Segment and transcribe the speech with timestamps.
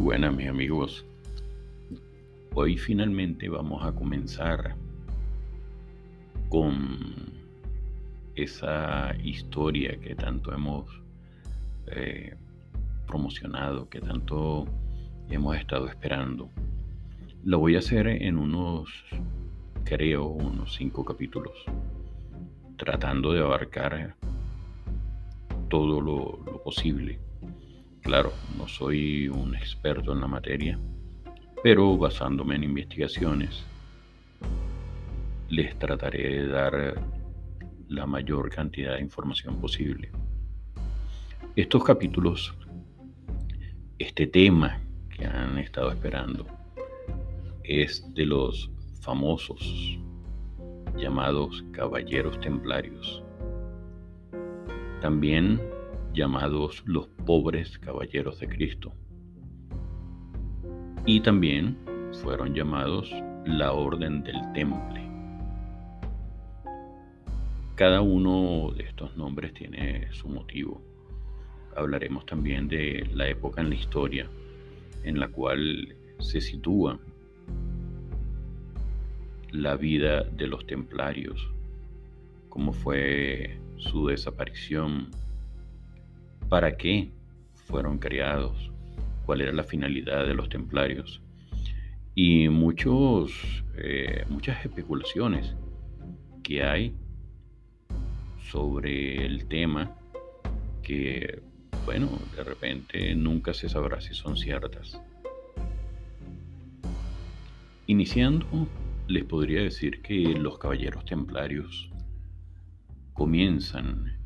[0.00, 1.04] Muy buenas mis amigos.
[2.54, 4.74] Hoy finalmente vamos a comenzar
[6.48, 7.34] con
[8.34, 10.86] esa historia que tanto hemos
[11.88, 12.34] eh,
[13.06, 14.64] promocionado, que tanto
[15.28, 16.48] hemos estado esperando.
[17.44, 18.88] Lo voy a hacer en unos,
[19.84, 21.52] creo, unos cinco capítulos,
[22.78, 24.16] tratando de abarcar
[25.68, 27.18] todo lo posible
[28.02, 30.78] Claro, no soy un experto en la materia,
[31.62, 33.62] pero basándome en investigaciones,
[35.50, 36.94] les trataré de dar
[37.88, 40.10] la mayor cantidad de información posible.
[41.56, 42.54] Estos capítulos,
[43.98, 46.46] este tema que han estado esperando,
[47.64, 48.70] es de los
[49.02, 49.98] famosos
[50.96, 53.22] llamados caballeros templarios.
[55.00, 55.60] También
[56.12, 58.92] llamados los pobres caballeros de Cristo.
[61.06, 61.76] Y también
[62.22, 63.10] fueron llamados
[63.44, 65.08] la Orden del Temple.
[67.74, 70.82] Cada uno de estos nombres tiene su motivo.
[71.76, 74.28] Hablaremos también de la época en la historia
[75.04, 76.98] en la cual se sitúa
[79.50, 81.48] la vida de los templarios,
[82.48, 85.08] cómo fue su desaparición,
[86.50, 87.12] para qué
[87.66, 88.72] fueron creados,
[89.24, 91.22] cuál era la finalidad de los templarios
[92.16, 95.54] y muchos, eh, muchas especulaciones
[96.42, 96.92] que hay
[98.50, 99.96] sobre el tema
[100.82, 101.40] que,
[101.86, 105.00] bueno, de repente nunca se sabrá si son ciertas.
[107.86, 108.66] Iniciando,
[109.06, 111.90] les podría decir que los caballeros templarios
[113.12, 114.19] comienzan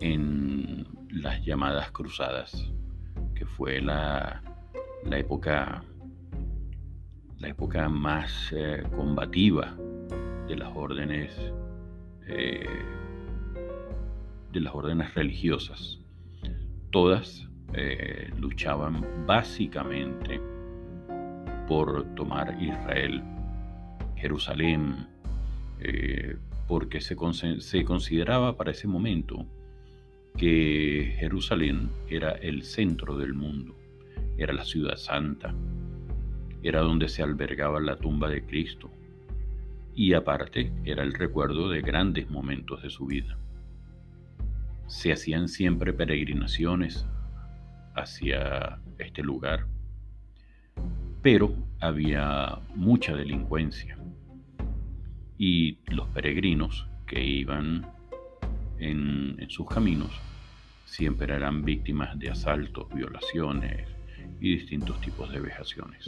[0.00, 2.70] en las llamadas cruzadas,
[3.34, 4.42] que fue la,
[5.04, 5.84] la época
[7.40, 9.74] la época más eh, combativa
[10.46, 11.34] de las órdenes
[12.26, 12.66] eh,
[14.52, 16.00] de las órdenes religiosas.
[16.90, 20.40] Todas eh, luchaban básicamente
[21.66, 23.22] por tomar Israel,
[24.16, 25.06] Jerusalén,
[26.66, 27.16] porque se,
[27.60, 29.46] se consideraba para ese momento
[30.36, 33.76] que Jerusalén era el centro del mundo,
[34.38, 35.54] era la ciudad santa,
[36.62, 38.90] era donde se albergaba la tumba de Cristo
[39.94, 43.36] y aparte era el recuerdo de grandes momentos de su vida.
[44.86, 47.06] Se hacían siempre peregrinaciones
[47.94, 49.66] hacia este lugar,
[51.22, 53.98] pero había mucha delincuencia
[55.38, 57.86] y los peregrinos que iban
[58.80, 60.10] en, sus caminos
[60.84, 63.86] siempre eran víctimas de asaltos, violaciones
[64.40, 66.06] y distintos tipos de vejaciones.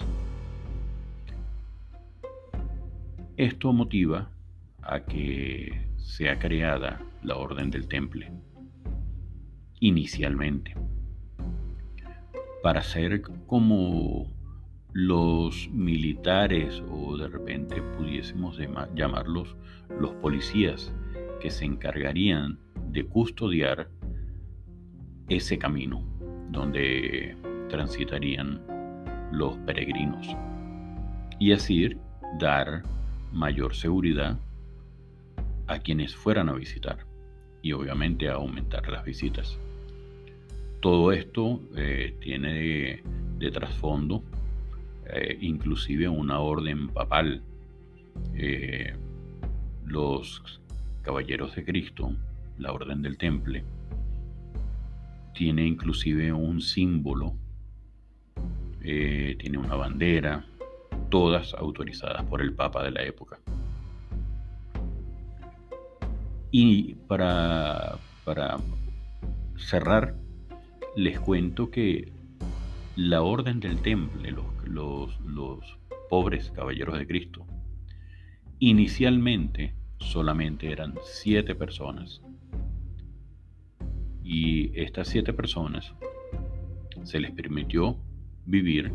[3.37, 4.31] Esto motiva
[4.82, 8.31] a que sea creada la Orden del Temple,
[9.81, 10.75] inicialmente,
[12.62, 14.31] para ser como
[14.93, 18.59] los militares o de repente pudiésemos
[18.94, 19.56] llamarlos
[19.99, 20.93] los policías
[21.42, 22.56] que se encargarían
[22.92, 23.88] de custodiar
[25.28, 26.00] ese camino
[26.50, 27.36] donde
[27.69, 28.60] transitarían
[29.32, 30.28] los peregrinos
[31.41, 31.97] y así
[32.38, 32.84] dar
[33.32, 34.38] mayor seguridad
[35.66, 36.98] a quienes fueran a visitar
[37.60, 39.58] y obviamente a aumentar las visitas.
[40.81, 43.02] Todo esto eh, tiene
[43.38, 44.22] de, trasfondo
[45.12, 47.42] eh, inclusive una orden papal.
[48.34, 48.94] Eh,
[49.84, 50.62] los
[51.02, 52.14] Caballeros de Cristo,
[52.58, 53.64] la Orden del Temple,
[55.34, 57.34] tiene inclusive un símbolo,
[58.82, 60.44] eh, tiene una bandera,
[61.10, 63.38] todas autorizadas por el Papa de la época.
[66.50, 68.58] Y para, para
[69.56, 70.14] cerrar,
[70.96, 72.12] les cuento que
[72.96, 75.78] la Orden del Temple, los, los, los
[76.10, 77.46] pobres caballeros de Cristo,
[78.58, 82.20] inicialmente solamente eran siete personas.
[84.22, 85.94] Y estas siete personas
[87.02, 87.96] se les permitió
[88.46, 88.93] vivir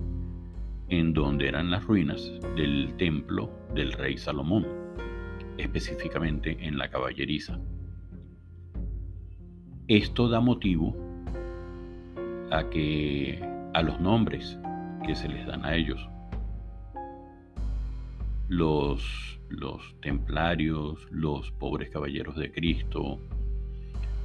[0.89, 4.65] en donde eran las ruinas del templo del rey Salomón,
[5.57, 7.59] específicamente en la caballeriza.
[9.87, 10.95] Esto da motivo
[12.51, 13.41] a que
[13.73, 14.57] a los nombres
[15.05, 16.09] que se les dan a ellos
[18.47, 19.39] los,
[20.01, 23.19] templarios, los pobres caballeros de Cristo,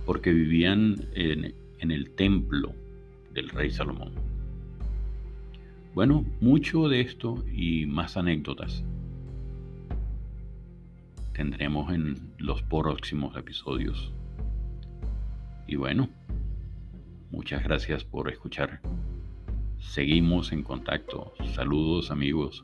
[0.06, 2.74] porque vivían en el templo
[3.32, 4.12] del rey Salomón.
[5.94, 8.84] Bueno, mucho de esto y más anécdotas
[11.32, 14.12] tendremos en los próximos episodios.
[15.66, 16.08] Y bueno,
[17.30, 18.80] muchas gracias por escuchar.
[19.78, 21.32] Seguimos en contacto.
[21.54, 22.62] Saludos amigos.